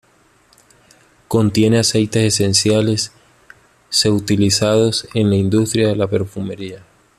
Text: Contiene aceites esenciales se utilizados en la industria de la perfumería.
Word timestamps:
Contiene 1.27 1.77
aceites 1.77 2.23
esenciales 2.33 3.11
se 3.89 4.09
utilizados 4.09 5.07
en 5.13 5.29
la 5.29 5.35
industria 5.35 5.89
de 5.89 5.95
la 5.95 6.07
perfumería. 6.09 6.81